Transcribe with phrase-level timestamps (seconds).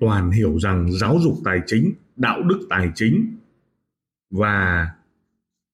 [0.00, 3.36] Toàn hiểu rằng giáo dục tài chính, đạo đức tài chính
[4.30, 4.88] và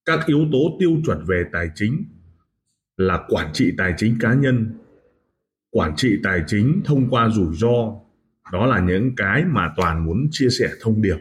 [0.05, 2.05] các yếu tố tiêu chuẩn về tài chính
[2.97, 4.79] là quản trị tài chính cá nhân,
[5.71, 7.97] quản trị tài chính thông qua rủi ro.
[8.53, 11.17] Đó là những cái mà Toàn muốn chia sẻ thông điệp.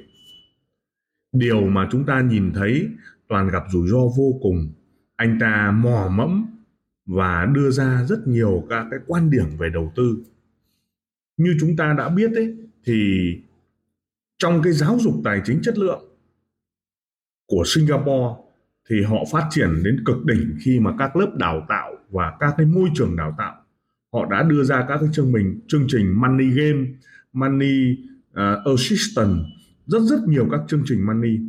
[1.34, 2.90] Điều mà chúng ta nhìn thấy
[3.27, 4.74] Toàn gặp rủi ro vô cùng.
[5.16, 6.46] Anh ta mò mẫm
[7.05, 10.24] và đưa ra rất nhiều các cái quan điểm về đầu tư.
[11.38, 13.30] Như chúng ta đã biết ấy, thì
[14.38, 16.04] trong cái giáo dục tài chính chất lượng
[17.48, 18.44] của Singapore
[18.90, 22.54] thì họ phát triển đến cực đỉnh khi mà các lớp đào tạo và các
[22.57, 23.55] cái môi trường đào tạo.
[24.13, 26.85] Họ đã đưa ra các cái chương trình chương trình money game,
[27.34, 27.98] money
[28.32, 29.46] uh, assistant
[29.85, 31.40] rất rất nhiều các chương trình money.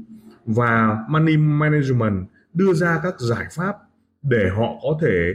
[0.47, 3.77] Và money management đưa ra các giải pháp
[4.23, 5.33] để họ có thể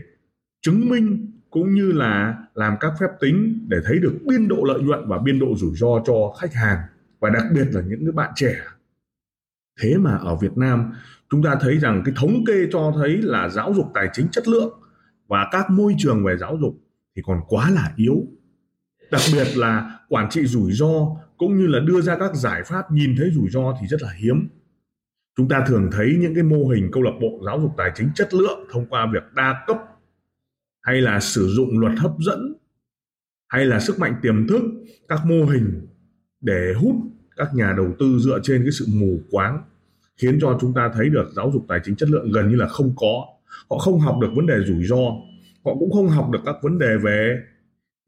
[0.61, 4.79] chứng minh cũng như là làm các phép tính để thấy được biên độ lợi
[4.79, 6.79] nhuận và biên độ rủi ro cho khách hàng,
[7.19, 8.55] và đặc biệt là những cái bạn trẻ.
[9.81, 10.91] Thế mà ở Việt Nam,
[11.29, 14.47] chúng ta thấy rằng cái thống kê cho thấy là giáo dục tài chính chất
[14.47, 14.79] lượng
[15.27, 16.77] và các môi trường về giáo dục
[17.15, 18.15] thì còn quá là yếu.
[19.11, 22.91] Đặc biệt là quản trị rủi ro cũng như là đưa ra các giải pháp
[22.91, 24.49] nhìn thấy rủi ro thì rất là hiếm.
[25.37, 28.09] Chúng ta thường thấy những cái mô hình câu lạc bộ giáo dục tài chính
[28.15, 29.77] chất lượng thông qua việc đa cấp
[30.81, 32.53] hay là sử dụng luật hấp dẫn,
[33.47, 34.61] hay là sức mạnh tiềm thức,
[35.07, 35.87] các mô hình
[36.41, 36.95] để hút
[37.35, 39.63] các nhà đầu tư dựa trên cái sự mù quáng,
[40.17, 42.67] khiến cho chúng ta thấy được giáo dục tài chính chất lượng gần như là
[42.67, 43.25] không có.
[43.69, 45.05] Họ không học được vấn đề rủi ro,
[45.65, 47.39] họ cũng không học được các vấn đề về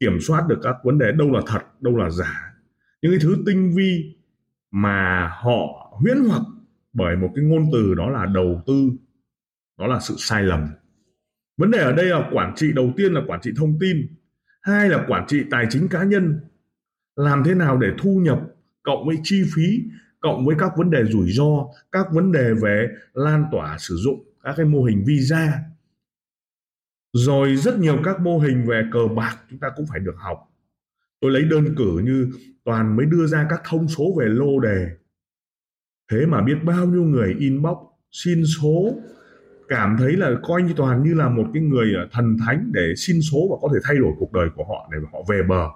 [0.00, 2.54] kiểm soát được các vấn đề đâu là thật, đâu là giả.
[3.02, 4.16] Những cái thứ tinh vi
[4.70, 6.42] mà họ huyễn hoặc
[6.92, 8.90] bởi một cái ngôn từ đó là đầu tư,
[9.78, 10.68] đó là sự sai lầm
[11.56, 14.06] vấn đề ở đây là quản trị đầu tiên là quản trị thông tin,
[14.60, 16.40] hai là quản trị tài chính cá nhân.
[17.16, 18.40] Làm thế nào để thu nhập
[18.82, 19.82] cộng với chi phí,
[20.20, 24.24] cộng với các vấn đề rủi ro, các vấn đề về lan tỏa sử dụng
[24.42, 25.62] các cái mô hình visa.
[27.12, 30.38] Rồi rất nhiều các mô hình về cờ bạc chúng ta cũng phải được học.
[31.20, 32.30] Tôi lấy đơn cử như
[32.64, 34.88] toàn mới đưa ra các thông số về lô đề.
[36.10, 37.76] Thế mà biết bao nhiêu người inbox
[38.12, 38.98] xin số
[39.72, 42.92] cảm thấy là coi như toàn như là một cái người ờ, thần thánh để
[42.96, 45.68] xin số và có thể thay đổi cuộc đời của họ để họ về bờ.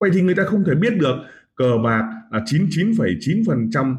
[0.00, 1.16] Vậy thì người ta không thể biết được
[1.56, 3.96] cờ bạc là 99,9%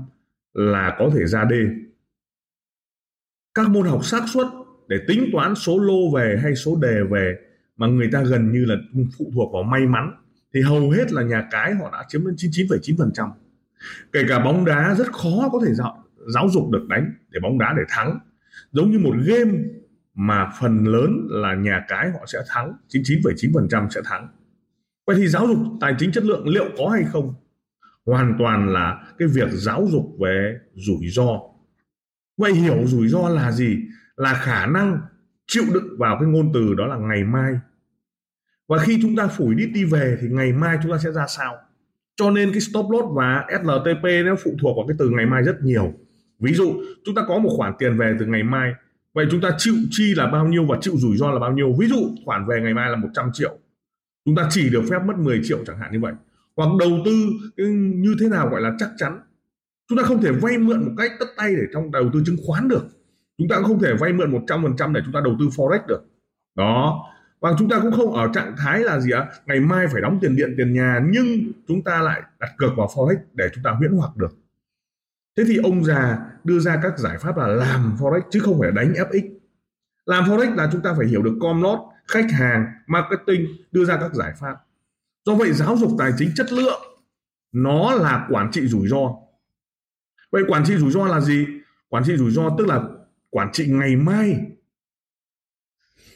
[0.54, 1.66] là có thể ra đê.
[3.54, 4.48] Các môn học xác suất
[4.88, 7.36] để tính toán số lô về hay số đề về
[7.78, 8.76] mà người ta gần như là
[9.18, 10.12] phụ thuộc vào may mắn
[10.54, 13.30] thì hầu hết là nhà cái họ đã chiếm đến 99,9%.
[14.12, 17.58] Kể cả bóng đá rất khó có thể giáo, giáo dục được đánh để bóng
[17.58, 18.20] đá để thắng
[18.72, 19.52] giống như một game
[20.14, 24.28] mà phần lớn là nhà cái họ sẽ thắng 99,9% sẽ thắng.
[25.08, 27.34] Vậy thì giáo dục tài chính chất lượng liệu có hay không?
[28.06, 31.40] Hoàn toàn là cái việc giáo dục về rủi ro.
[32.38, 33.78] Vậy hiểu rủi ro là gì?
[34.16, 35.02] Là khả năng
[35.48, 37.54] chịu đựng vào cái ngôn từ đó là ngày mai.
[38.68, 41.28] Và khi chúng ta phủi đít đi về thì ngày mai chúng ta sẽ ra
[41.28, 41.58] sao?
[42.16, 45.44] Cho nên cái stop loss và SLTP nó phụ thuộc vào cái từ ngày mai
[45.44, 45.94] rất nhiều
[46.40, 48.74] ví dụ, chúng ta có một khoản tiền về từ ngày mai,
[49.14, 51.76] vậy chúng ta chịu chi là bao nhiêu và chịu rủi ro là bao nhiêu?
[51.80, 53.58] Ví dụ, khoản về ngày mai là 100 triệu.
[54.26, 56.14] Chúng ta chỉ được phép mất 10 triệu chẳng hạn như vậy.
[56.56, 57.12] Hoặc đầu tư
[57.56, 57.66] ừ,
[57.96, 59.20] như thế nào gọi là chắc chắn.
[59.90, 62.38] Chúng ta không thể vay mượn một cách tất tay để trong đầu tư chứng
[62.46, 62.86] khoán được.
[63.38, 66.02] Chúng ta cũng không thể vay mượn 100% để chúng ta đầu tư forex được.
[66.56, 67.06] Đó.
[67.40, 69.28] Và chúng ta cũng không ở trạng thái là gì ạ?
[69.46, 71.26] Ngày mai phải đóng tiền điện, tiền nhà, nhưng
[71.68, 74.32] chúng ta lại đặt cược vào forex để chúng ta huyễn hoặc được
[75.38, 78.72] thế thì ông già đưa ra các giải pháp là làm forex chứ không phải
[78.72, 79.30] đánh fx
[80.06, 83.98] làm forex là chúng ta phải hiểu được com lót khách hàng, marketing đưa ra
[83.98, 84.56] các giải pháp.
[85.26, 86.82] Do vậy, giáo dục tài chính chất lượng,
[87.52, 89.16] nó là quản trị rủi ro.
[90.32, 91.48] Vậy quản trị rủi ro là gì?
[91.90, 92.84] Quản trị rủi ro tức là
[93.30, 94.40] quản trị ngày mai.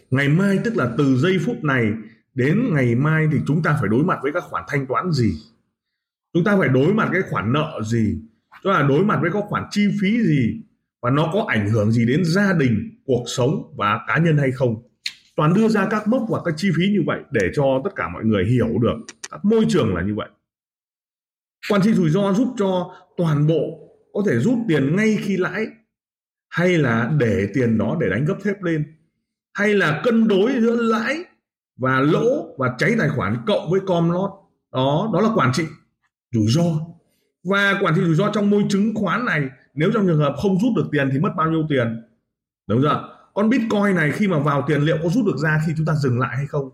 [0.09, 1.91] Ngày mai tức là từ giây phút này
[2.33, 5.33] đến ngày mai thì chúng ta phải đối mặt với các khoản thanh toán gì?
[6.33, 8.21] Chúng ta phải đối mặt cái khoản nợ gì?
[8.63, 10.62] Tức là đối mặt với các khoản chi phí gì
[11.01, 14.51] và nó có ảnh hưởng gì đến gia đình, cuộc sống và cá nhân hay
[14.51, 14.75] không.
[15.36, 18.09] Toàn đưa ra các mốc và các chi phí như vậy để cho tất cả
[18.13, 18.95] mọi người hiểu được
[19.31, 20.30] các môi trường là như vậy.
[21.69, 23.80] Quản trị rủi ro giúp cho toàn bộ
[24.13, 25.65] có thể rút tiền ngay khi lãi,
[26.50, 28.95] hay là để tiền đó để đánh gấp thép lên,
[29.54, 31.24] hay là cân đối giữa lãi
[31.77, 34.30] và lỗ và cháy tài khoản cộng với com lót
[34.74, 35.63] đó đó là quản trị
[36.31, 36.63] rủi ro
[37.43, 40.59] và quản trị rủi ro trong môi chứng khoán này nếu trong trường hợp không
[40.59, 42.03] rút được tiền thì mất bao nhiêu tiền?
[42.67, 45.73] Đúng không con bitcoin này khi mà vào tiền liệu có rút được ra khi
[45.77, 46.69] chúng ta dừng lại hay không?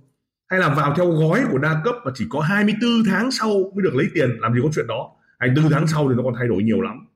[0.47, 3.83] Hay là vào theo gói của đa cấp và chỉ có 24 tháng sau mới
[3.83, 4.29] được lấy tiền?
[4.39, 5.11] Làm gì có chuyện đó.
[5.39, 7.07] 24 tháng sau thì nó còn thay đổi nhiều lắm.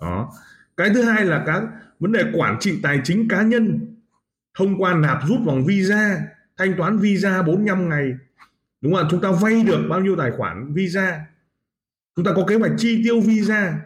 [0.00, 0.30] Đó.
[0.76, 1.62] Cái thứ hai là các
[2.00, 3.94] vấn đề quản trị tài chính cá nhân.
[4.58, 6.20] Thông qua nạp rút bằng visa
[6.56, 8.12] thanh toán visa 45 ngày.
[8.80, 11.20] Đúng không chúng ta vay được bao nhiêu tài khoản visa
[12.18, 13.80] chúng ta có kế hoạch chi tiêu visa.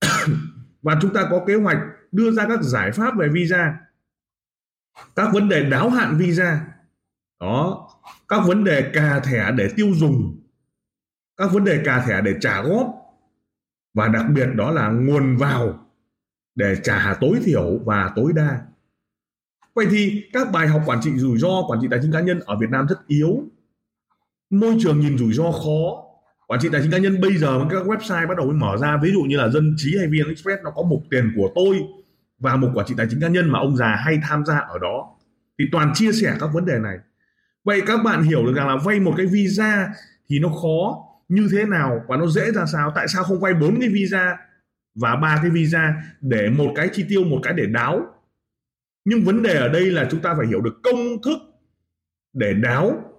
[0.82, 1.78] Và chúng ta có kế hoạch
[2.12, 3.76] đưa ra các giải pháp về visa.
[5.16, 6.66] Các vấn đề đáo hạn visa.
[7.40, 7.88] Đó.
[8.28, 10.40] Các vấn đề cà thẻ để tiêu dùng.
[11.36, 12.94] Các vấn đề cà thẻ để trả góp.
[13.94, 15.86] Và đặc biệt đó là nguồn vào
[16.54, 18.60] để trả tối thiểu và tối đa.
[19.74, 22.40] Vậy thì các bài học quản trị rủi ro, quản trị tài chính cá nhân
[22.40, 23.42] ở Việt Nam rất yếu.
[24.50, 26.05] Môi trường nhìn rủi ro khó
[26.46, 28.98] quản trị tài chính cá nhân bây giờ các website bắt đầu mới mở ra,
[29.02, 31.78] ví dụ như là dân trí hay vn express, nó có mục tiền của tôi
[32.38, 34.78] và một quản trị tài chính cá nhân mà ông già hay tham gia ở
[34.78, 35.16] đó.
[35.58, 36.96] Thì toàn chia sẻ các vấn đề này.
[37.64, 39.88] Vậy các bạn hiểu được rằng là vay một cái visa
[40.28, 40.98] thì nó khó
[41.28, 42.92] như thế nào và nó dễ ra sao?
[42.94, 44.36] Tại sao không vay bốn cái visa
[44.94, 48.06] và ba cái visa để một cái chi tiêu, một cái để đáo?
[49.04, 51.38] Nhưng vấn đề ở đây là chúng ta phải hiểu được công thức
[52.32, 53.15] để đáo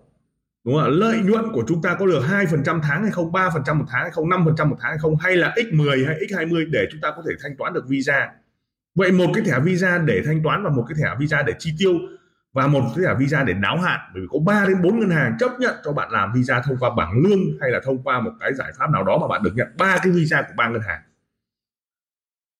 [0.68, 0.90] đúng không ạ?
[0.90, 4.12] Lợi nhuận của chúng ta có được 2% tháng hay không 3% một tháng hay
[4.12, 7.24] không 5% một tháng hay không, hay là x10 hay x20 để chúng ta có
[7.28, 8.30] thể thanh toán được visa?
[8.96, 11.74] Vậy một cái thẻ visa để thanh toán và một cái thẻ visa để chi
[11.80, 11.94] tiêu
[12.54, 15.10] và một cái thẻ visa để đáo hạn, bởi vì có 3 đến 4 ngân
[15.10, 18.20] hàng chấp nhận cho bạn làm visa thông qua bảng lương hay là thông qua
[18.20, 20.70] một cái giải pháp nào đó mà bạn được nhận ba cái visa của ba
[20.70, 21.02] ngân hàng.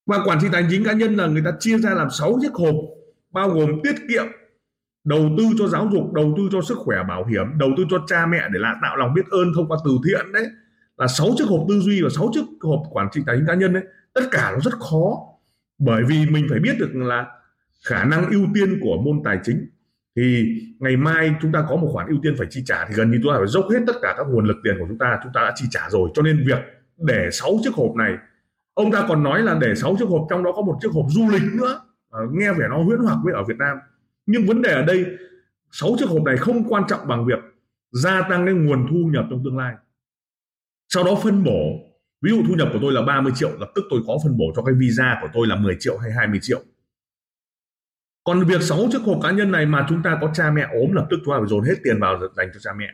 [0.06, 2.54] Và quản trị tài chính cá nhân là người ta chia ra làm 6 chiếc
[2.54, 2.76] hộp,
[3.32, 4.26] bao gồm tiết kiệm
[5.08, 7.98] đầu tư cho giáo dục đầu tư cho sức khỏe bảo hiểm đầu tư cho
[8.08, 10.48] cha mẹ để là tạo lòng biết ơn thông qua từ thiện đấy.
[10.98, 13.54] Là sáu chiếc hộp tư duy và sáu chiếc hộp quản trị tài chính cá
[13.54, 13.84] nhân đấy.
[14.14, 15.18] Tất cả nó rất khó.
[15.80, 17.26] Bởi vì mình phải biết được là
[17.86, 19.68] khả năng ưu tiên của môn tài chính.
[20.16, 20.46] Thì
[20.80, 23.20] ngày mai chúng ta có một khoản ưu tiên phải chi trả thì gần như
[23.24, 25.32] chúng ta phải dốc hết tất cả các nguồn lực tiền của chúng ta chúng
[25.34, 26.10] ta đã chi trả rồi.
[26.14, 26.60] Cho nên việc
[26.98, 28.14] để sáu chiếc hộp này
[28.74, 31.06] ông ta còn nói là để sáu chiếc hộp trong đó có một chiếc hộp
[31.10, 31.82] du lịch nữa.
[32.12, 33.78] À, nghe vẻ nó huyễn hoặc với ở Việt Nam
[34.28, 35.06] nhưng vấn đề ở đây,
[35.72, 37.40] sáu chiếc hộp này không quan trọng bằng việc
[37.92, 39.76] gia tăng cái nguồn thu nhập trong tương lai.
[40.90, 41.80] Sau đó phân bổ,
[42.22, 44.46] ví dụ thu nhập của tôi là 30 triệu, lập tức tôi có phân bổ
[44.56, 46.62] cho cái visa của tôi là 10 triệu hay 20 triệu.
[48.24, 50.92] Còn việc sáu chiếc hộp cá nhân này mà chúng ta có cha mẹ ốm,
[50.92, 52.88] lập tức chúng ta phải dồn hết tiền vào dành cho cha mẹ.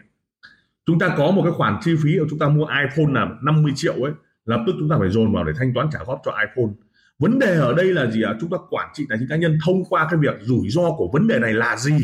[0.86, 3.94] Chúng ta có một cái khoản chi phí, chúng ta mua iPhone là 50 triệu
[3.94, 4.14] ấy,
[4.46, 6.74] lập tức chúng ta phải dồn vào để thanh toán trả góp cho iPhone
[7.20, 8.34] vấn đề ở đây là gì ạ?
[8.40, 11.10] Chúng ta quản trị tài chính cá nhân thông qua cái việc rủi ro của
[11.14, 11.98] vấn đề này là gì?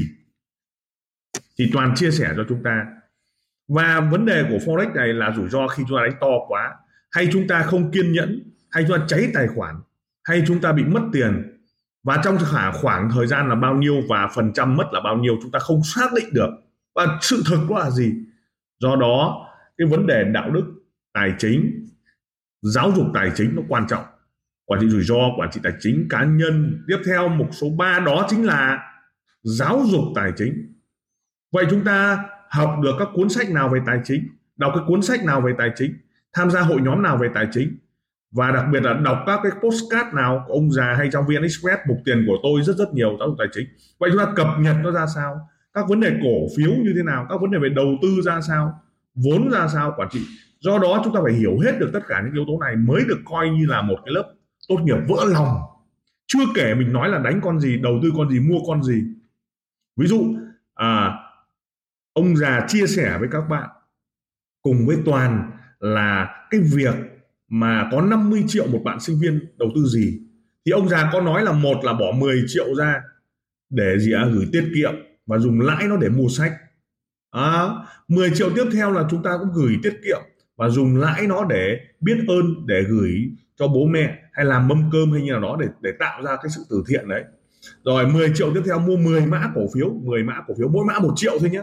[1.57, 2.85] Thì toàn chia sẻ cho chúng ta.
[3.67, 6.75] Và vấn đề của forex này là rủi ro khi chúng ta đánh to quá.
[7.11, 9.75] Hay chúng ta không kiên nhẫn, hay chúng ta cháy tài khoản,
[10.23, 11.55] hay chúng ta bị mất tiền.
[12.03, 12.37] Và trong
[12.81, 15.59] khoảng thời gian là bao nhiêu và phần trăm mất là bao nhiêu, chúng ta
[15.59, 16.49] không xác định được.
[16.95, 18.13] Và sự thực đó là gì?
[18.79, 19.47] Do đó,
[19.77, 20.65] cái vấn đề đạo đức,
[21.13, 21.87] tài chính,
[22.61, 24.03] giáo dục tài chính nó quan trọng
[24.69, 26.83] quản trị rủi ro quản trị tài chính cá nhân.
[26.87, 28.79] Tiếp theo mục số 3 đó chính là
[29.43, 30.73] giáo dục tài chính.
[31.51, 35.01] Vậy chúng ta học được các cuốn sách nào về tài chính, đọc cái cuốn
[35.01, 35.93] sách nào về tài chính,
[36.33, 37.77] tham gia hội nhóm nào về tài chính?
[38.31, 41.41] Và đặc biệt là đọc các cái postcard nào, của ông già hay trong VN
[41.41, 43.67] Express, mục tiền của tôi rất rất nhiều giáo dục tài chính.
[43.99, 45.49] Vậy chúng ta cập nhật nó ra sao?
[45.73, 47.25] Các vấn đề cổ phiếu như thế nào?
[47.29, 48.81] Các vấn đề về đầu tư ra sao?
[49.15, 49.93] Vốn ra sao?
[49.97, 50.19] Quản trị.
[50.59, 53.03] Do đó chúng ta phải hiểu hết được tất cả những yếu tố này mới
[53.07, 54.33] được coi như là một cái lớp
[54.69, 55.57] tốt nghiệp vỡ lòng.
[56.27, 59.03] Chưa kể mình nói là đánh con gì đầu tư con gì mua con gì.
[59.97, 60.35] Ví dụ
[60.73, 61.13] à,
[62.13, 63.69] ông già chia sẻ với các bạn
[64.61, 66.95] cùng với toàn là cái việc
[67.47, 70.19] mà có 50 triệu một bạn sinh viên đầu tư gì.
[70.65, 73.01] Thì ông già có nói là một là bỏ 10 triệu ra
[73.69, 74.93] để gì à, gửi tiết kiệm
[75.25, 76.53] và dùng lãi nó để mua sách.
[77.31, 77.67] À,
[78.07, 80.19] 10 triệu tiếp theo là chúng ta cũng gửi tiết kiệm
[80.57, 84.89] và dùng lãi nó để biết ơn để gửi cho bố mẹ hay làm mâm
[84.91, 87.23] cơm hay như nào đó để để tạo ra cái sự từ thiện đấy.
[87.83, 90.85] Rồi 10 triệu tiếp theo mua 10 mã cổ phiếu 10 mã cổ phiếu, mỗi
[90.85, 91.61] mã một triệu thôi nhé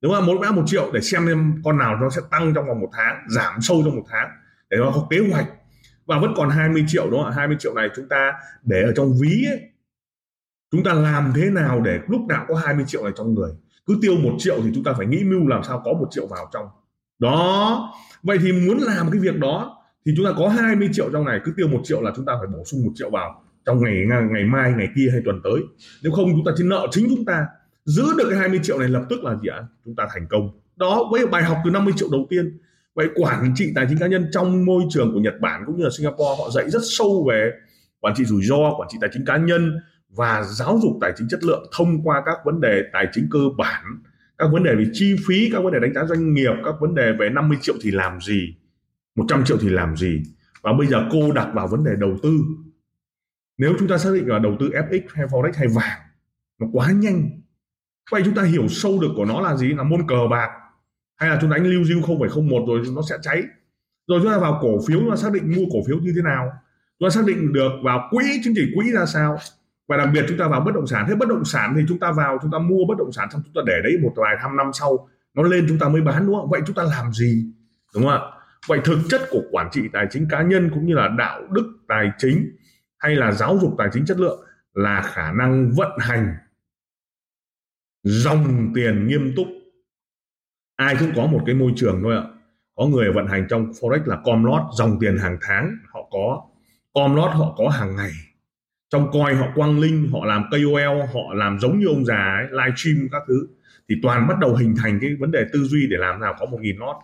[0.00, 0.26] đúng không?
[0.26, 2.90] Mỗi mã một triệu để xem em con nào nó sẽ tăng trong vòng một
[2.92, 4.28] tháng, giảm sâu trong một tháng
[4.70, 5.46] để nó có kế hoạch.
[6.06, 7.36] Và vẫn còn 20 triệu đúng không ạ?
[7.36, 9.60] 20 triệu này chúng ta để ở trong ví ấy.
[10.72, 13.50] chúng ta làm thế nào để lúc nào có 20 triệu này trong người?
[13.86, 16.26] Cứ tiêu một triệu thì chúng ta phải nghĩ mưu làm sao có một triệu
[16.26, 16.66] vào trong.
[17.18, 17.94] Đó.
[18.22, 19.77] Vậy thì muốn làm cái việc đó
[20.08, 22.32] thì chúng ta có 20 triệu trong này cứ tiêu một triệu là chúng ta
[22.38, 25.62] phải bổ sung một triệu vào trong ngày ngày mai, ngày kia hay tuần tới.
[26.02, 27.46] Nếu không, chúng ta chỉ nợ chính chúng ta.
[27.84, 29.62] Giữ được cái 20 triệu này lập tức là gì ạ?
[29.84, 30.50] Chúng ta thành công.
[30.76, 32.58] Đó với bài học từ 50 triệu đầu tiên.
[32.94, 35.84] Vậy quản trị tài chính cá nhân trong môi trường của Nhật Bản cũng như
[35.84, 37.50] là Singapore, họ dạy rất sâu về
[38.00, 41.28] quản trị rủi ro, quản trị tài chính cá nhân và giáo dục tài chính
[41.28, 43.82] chất lượng thông qua các vấn đề tài chính cơ bản,
[44.38, 46.94] các vấn đề về chi phí, các vấn đề đánh giá doanh nghiệp, các vấn
[46.94, 48.54] đề về 50 triệu thì làm gì?
[49.18, 50.22] 100 triệu thì làm gì
[50.62, 52.40] và bây giờ cô đặt vào vấn đề đầu tư
[53.58, 55.98] nếu chúng ta xác định là đầu tư FX hay Forex hay vàng
[56.58, 57.30] nó quá nhanh
[58.10, 60.48] vậy chúng ta hiểu sâu được của nó là gì là môn cờ bạc
[61.16, 63.42] hay là chúng ta đánh lưu diêu không phải không một rồi nó sẽ cháy
[64.06, 66.22] rồi chúng ta vào cổ phiếu chúng ta xác định mua cổ phiếu như thế
[66.22, 66.52] nào
[66.98, 69.38] chúng ta xác định được vào quỹ chứng chỉ quỹ ra sao
[69.88, 71.98] và đặc biệt chúng ta vào bất động sản thế bất động sản thì chúng
[71.98, 74.36] ta vào chúng ta mua bất động sản xong chúng ta để đấy một vài
[74.42, 77.12] năm năm sau nó lên chúng ta mới bán đúng không vậy chúng ta làm
[77.12, 77.44] gì
[77.94, 78.37] đúng không ạ
[78.68, 81.78] vậy thực chất của quản trị tài chính cá nhân cũng như là đạo đức
[81.88, 82.56] tài chính
[82.98, 84.40] hay là giáo dục tài chính chất lượng
[84.74, 86.34] là khả năng vận hành
[88.02, 89.46] dòng tiền nghiêm túc.
[90.76, 92.24] Ai cũng có một cái môi trường thôi ạ.
[92.74, 96.42] Có người vận hành trong forex là com lót dòng tiền hàng tháng họ có
[96.94, 98.12] com lót họ có hàng ngày.
[98.90, 102.46] Trong coi họ quang linh họ làm KOL họ làm giống như ông già ấy,
[102.50, 103.48] live stream các thứ.
[103.88, 106.46] Thì toàn bắt đầu hình thành cái vấn đề tư duy để làm nào có
[106.46, 106.96] một nghìn lót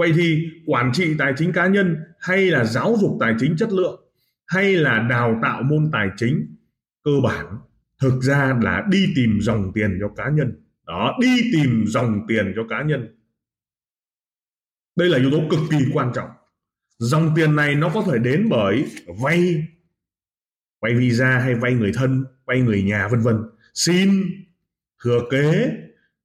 [0.00, 3.72] vậy thì quản trị tài chính cá nhân hay là giáo dục tài chính chất
[3.72, 4.00] lượng
[4.46, 6.56] hay là đào tạo môn tài chính
[7.04, 7.46] cơ bản
[8.00, 10.62] thực ra là đi tìm dòng tiền cho cá nhân.
[10.86, 13.16] Đó, đi tìm dòng tiền cho cá nhân.
[14.96, 16.30] Đây là yếu tố cực kỳ quan trọng.
[16.98, 18.84] Dòng tiền này nó có thể đến bởi
[19.22, 19.66] vay
[20.82, 23.36] vay visa hay vay người thân, vay người nhà, vân vân.
[23.74, 24.24] Xin
[25.04, 25.72] thừa kế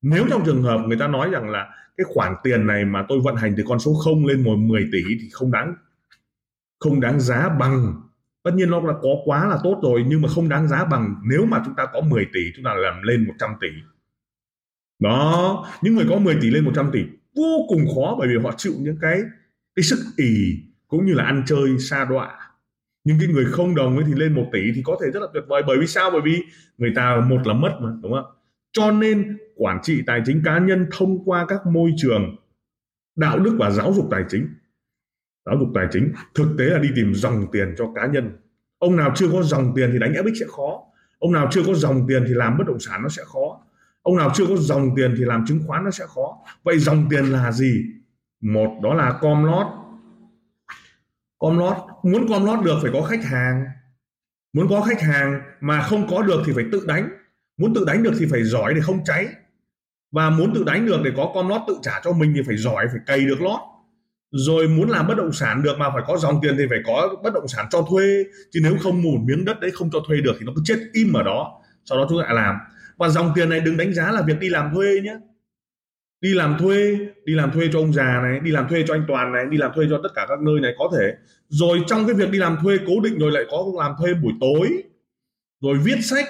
[0.06, 3.20] nếu trong trường hợp người ta nói rằng là cái khoản tiền này mà tôi
[3.24, 5.76] vận hành từ con số 0 lên một 10 tỷ thì không đáng
[6.80, 7.94] không đáng giá bằng.
[8.44, 11.16] Tất nhiên nó là có quá là tốt rồi, nhưng mà không đáng giá bằng.
[11.30, 13.68] Nếu mà chúng ta có 10 tỷ, chúng ta làm lên 100 tỷ.
[15.00, 17.04] Đó, những người có 10 tỷ lên 100 tỷ,
[17.36, 19.22] vô cùng khó bởi vì họ chịu những cái
[19.76, 22.50] cái sức ỉ cũng như là ăn chơi xa đọa.
[23.04, 25.28] Nhưng cái người không đồng ấy thì lên một tỷ thì có thể rất là
[25.34, 25.64] tuyệt vời.
[25.68, 26.12] Bởi vì sao?
[26.12, 26.44] Bởi vì
[26.78, 28.26] người ta một là mất mà, đúng không?
[28.76, 32.36] Cho nên quản trị tài chính cá nhân thông qua các môi trường,
[33.16, 34.48] đạo đức và giáo dục tài chính.
[35.46, 38.38] Giáo dục tài chính thực tế là đi tìm dòng tiền cho cá nhân.
[38.80, 40.82] Ông nào chưa có dòng tiền thì đánh FX sẽ khó.
[41.20, 43.62] Ông nào chưa có dòng tiền thì làm bất động sản nó sẽ khó.
[44.02, 46.38] Ông nào chưa có dòng tiền thì làm chứng khoán nó sẽ khó.
[46.64, 47.86] Vậy dòng tiền là gì?
[48.42, 49.68] Một, đó là com lót
[51.40, 53.66] com lót muốn com lót được phải có khách hàng.
[54.54, 57.10] Muốn có khách hàng mà không có được thì phải tự đánh
[57.58, 59.28] muốn tự đánh được thì phải giỏi để không cháy.
[60.12, 62.58] Và muốn tự đánh được để có con lót tự trả cho mình thì phải
[62.58, 63.60] giỏi, phải cày được lót.
[64.32, 67.16] Rồi muốn làm bất động sản được mà phải có dòng tiền thì phải có
[67.24, 68.24] bất động sản cho thuê.
[68.52, 70.80] Chứ nếu không một miếng đất đấy không cho thuê được thì nó cứ chết
[70.94, 71.62] im ở đó.
[71.86, 72.56] Sau đó chúng ta làm.
[72.98, 75.16] Và dòng tiền này đừng đánh giá là việc đi làm thuê nhé
[76.26, 79.06] đi làm thuê, đi làm thuê cho ông già này, đi làm thuê cho anh
[79.08, 81.14] toàn này, đi làm thuê cho tất cả các nơi này có thể.
[81.50, 84.34] Rồi trong cái việc đi làm thuê cố định rồi lại có làm thuê buổi
[84.42, 84.84] tối.
[85.62, 86.26] Rồi viết sách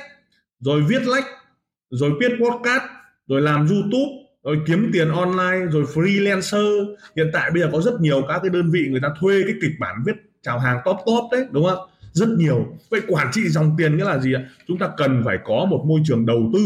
[0.66, 1.26] rồi viết lách,
[1.90, 2.84] rồi viết podcast,
[3.28, 4.12] rồi làm youtube,
[4.44, 6.96] rồi kiếm tiền online, rồi freelancer.
[7.16, 9.54] Hiện tại bây giờ có rất nhiều các cái đơn vị người ta thuê cái
[9.62, 11.90] kịch bản viết chào hàng top top đấy, đúng không?
[12.12, 12.66] Rất nhiều.
[12.90, 14.42] Vậy quản trị dòng tiền nghĩa là gì ạ?
[14.68, 16.60] Chúng ta cần phải có một môi trường đầu tư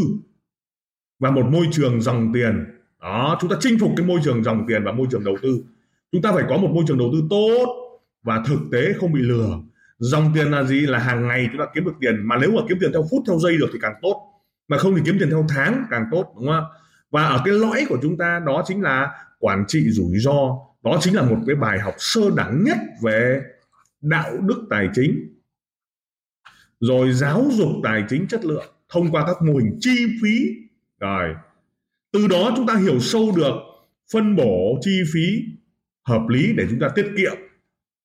[1.19, 2.65] và một môi trường dòng tiền.
[3.01, 5.63] Đó, chúng ta chinh phục cái môi trường dòng tiền và môi trường đầu tư.
[6.11, 7.75] Chúng ta phải có một môi trường đầu tư tốt
[8.23, 9.59] và thực tế không bị lừa
[9.99, 10.79] dòng tiền là gì?
[10.79, 12.27] Là hàng ngày chúng ta kiếm được tiền.
[12.27, 14.25] Mà nếu mà kiếm tiền theo phút, theo giây được thì càng tốt.
[14.67, 16.65] Mà không thì kiếm tiền theo tháng càng tốt, đúng không
[17.11, 20.57] và ở cái lõi của chúng ta, đó chính là quản trị rủi ro.
[20.83, 23.41] Đó chính là một cái bài học sơ đẳng nhất về
[24.01, 25.37] đạo đức tài chính.
[26.79, 30.55] Rồi giáo dục tài chính chất lượng thông qua các mô hình chi phí.
[30.99, 31.35] Rồi,
[32.11, 33.53] từ đó chúng ta hiểu sâu được
[34.13, 35.45] phân bổ chi phí
[36.03, 37.35] hợp lý để chúng ta tiết kiệm.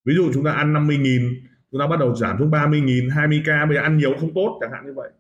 [0.04, 1.22] Ví dụ chúng ta ăn 50 nghìn
[1.74, 4.58] chúng ta bắt đầu giảm xuống 30 nghìn 20k bây giờ ăn nhiều không tốt,
[4.60, 5.10] chẳng hạn như vậy.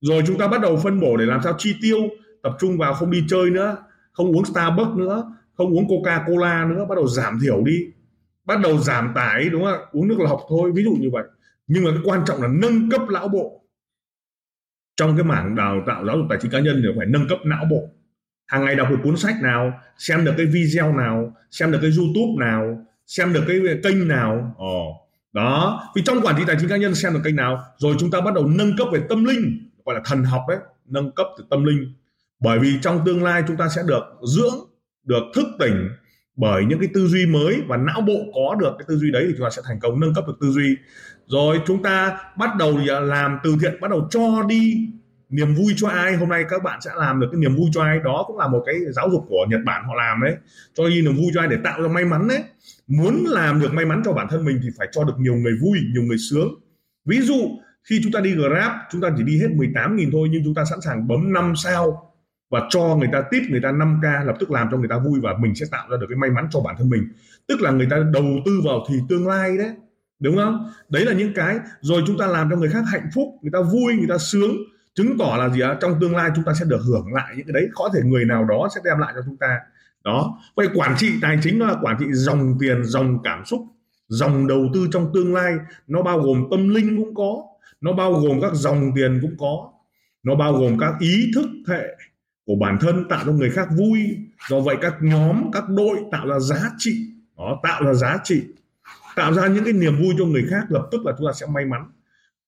[0.00, 1.98] Rồi chúng ta bắt đầu phân bổ để làm sao chi tiêu,
[2.42, 3.76] tập trung vào không đi chơi nữa,
[4.12, 7.86] không uống Starbucks nữa, không uống Coca Cola nữa, bắt đầu giảm thiểu đi.
[8.44, 11.24] Bắt đầu giảm tải, đúng không uống nước lọc thôi, ví dụ như vậy.
[11.66, 13.64] Nhưng mà cái quan trọng là nâng cấp não bộ.
[14.96, 17.38] Trong cái mảng đào tạo giáo dục tài chính cá nhân thì phải nâng cấp
[17.44, 17.88] não bộ.
[18.46, 21.90] Hàng ngày đọc được cuốn sách nào, xem được cái video nào, xem được cái
[21.98, 24.54] youtube nào, xem được cái kênh nào.
[24.56, 25.05] Ồ
[25.36, 28.10] đó, vì trong quản trị tài chính cá nhân xem được kênh nào, rồi chúng
[28.10, 31.26] ta bắt đầu nâng cấp về tâm linh, gọi là thần học đấy, nâng cấp
[31.38, 31.94] từ tâm linh.
[32.40, 34.54] Bởi vì trong tương lai chúng ta sẽ được dưỡng,
[35.04, 35.88] được thức tỉnh
[36.36, 39.24] bởi những cái tư duy mới và não bộ có được cái tư duy đấy
[39.26, 40.76] thì chúng ta sẽ thành công nâng cấp được tư duy.
[41.26, 44.88] Rồi chúng ta bắt đầu làm từ thiện, bắt đầu cho đi
[45.30, 47.82] niềm vui cho ai, hôm nay các bạn sẽ làm được cái niềm vui cho
[47.82, 50.36] ai, đó cũng là một cái giáo dục của Nhật Bản họ làm đấy.
[50.74, 52.42] Cho đi niềm vui cho ai để tạo ra may mắn đấy.
[52.86, 55.52] Muốn làm được may mắn cho bản thân mình thì phải cho được nhiều người
[55.62, 56.48] vui, nhiều người sướng.
[57.04, 57.50] Ví dụ,
[57.88, 60.64] khi chúng ta đi Grab, chúng ta chỉ đi hết 18.000 thôi, nhưng chúng ta
[60.64, 62.12] sẵn sàng bấm 5 sao
[62.50, 65.20] và cho người ta tip người ta 5k lập tức làm cho người ta vui
[65.20, 67.08] và mình sẽ tạo ra được cái may mắn cho bản thân mình.
[67.48, 69.70] Tức là người ta đầu tư vào thì tương lai đấy,
[70.20, 70.70] đúng không?
[70.88, 73.58] Đấy là những cái, rồi chúng ta làm cho người khác hạnh phúc, người ta
[73.60, 74.56] vui, người ta sướng
[74.96, 75.76] chứng tỏ là gì ạ?
[75.80, 77.68] Trong tương lai chúng ta sẽ được hưởng lại những cái đấy.
[77.74, 79.60] Có thể người nào đó sẽ đem lại cho chúng ta.
[80.04, 80.38] Đó.
[80.56, 83.60] Vậy quản trị tài chính là quản trị dòng tiền, dòng cảm xúc,
[84.08, 85.54] dòng đầu tư trong tương lai.
[85.86, 87.42] Nó bao gồm tâm linh cũng có.
[87.80, 89.72] Nó bao gồm các dòng tiền cũng có.
[90.22, 91.96] Nó bao gồm các ý thức hệ
[92.46, 94.00] của bản thân tạo cho người khác vui.
[94.48, 97.10] Do vậy các nhóm, các đội tạo ra giá trị.
[97.38, 98.42] Đó, tạo ra giá trị.
[99.16, 100.62] Tạo ra những cái niềm vui cho người khác.
[100.68, 101.82] Lập tức là chúng ta sẽ may mắn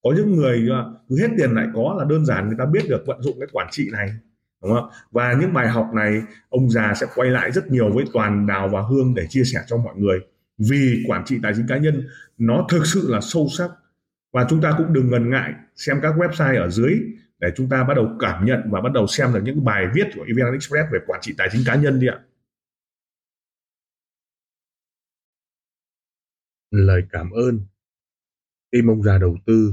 [0.02, 2.88] có những người à, cứ hết tiền lại có là đơn giản, người ta biết
[2.88, 4.08] được vận dụng cái quản trị này,
[4.62, 4.90] đúng không?
[5.10, 8.68] Và những bài học này, ông già sẽ quay lại rất nhiều với toàn đào
[8.68, 10.20] và hương để chia sẻ cho mọi người.
[10.58, 13.70] Vì quản trị tài chính cá nhân, nó thực sự là sâu sắc.
[14.32, 16.94] Và chúng ta cũng đừng ngần ngại xem các website ở dưới
[17.38, 20.06] để chúng ta bắt đầu cảm nhận và bắt đầu xem được những bài viết
[20.14, 22.18] của EVN Express về quản trị tài chính cá nhân đi ạ.
[26.70, 27.60] Lời cảm ơn.
[28.70, 29.72] Tim ông già đầu tư